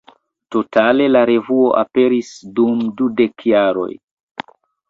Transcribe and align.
Totale 0.53 1.05
la 1.11 1.21
revuo 1.31 1.69
aperis 1.83 2.33
dum 2.61 2.83
dudek 3.03 3.47
jaroj. 3.55 3.91